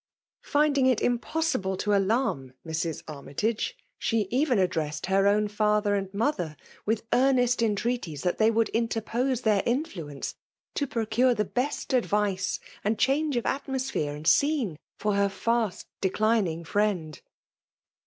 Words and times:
Finding 0.45 0.87
it 0.87 0.97
impos 0.97 1.55
Able 1.55 1.77
to 1.77 1.93
alarm 1.93 2.53
Mrs. 2.65 3.03
Armytage, 3.07 3.77
she 3.99 4.21
even 4.31 4.57
ad'^ 4.57 4.71
dressed 4.71 5.05
her 5.05 5.27
own 5.27 5.47
father 5.47 5.93
and 5.93 6.11
mother 6.11 6.57
wifli 6.87 7.03
earnest 7.13 7.61
entreaties 7.61 8.23
that 8.23 8.39
they 8.39 8.49
would 8.49 8.69
interpose 8.69 9.43
ijheir 9.43 9.63
mfhiencc 9.65 10.33
to 10.73 10.87
procure 10.87 11.35
the 11.35 11.45
best 11.45 11.93
advice, 11.93 12.59
and 12.83 12.97
change 12.97 13.37
of 13.37 13.45
atmosphere 13.45 14.15
and 14.15 14.25
scene, 14.25 14.79
for 14.97 15.13
her 15.13 15.29
fast* 15.29 15.85
declining 16.01 16.63
friend. 16.63 17.21